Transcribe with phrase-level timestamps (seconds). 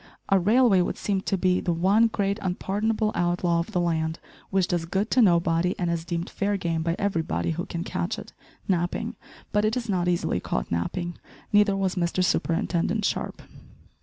[0.29, 4.17] A railway would seem to be the one great unpardonable outlaw of the land,
[4.49, 8.17] which does good to nobody, and is deemed fair game by everybody who can catch
[8.17, 8.33] it
[8.67, 9.15] napping.
[9.51, 11.19] But it is not easily caught napping.
[11.53, 13.43] Neither was Mr Superintendent Sharp.